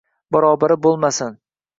Barobari 0.35 0.77
bo’lmasin 0.85 1.37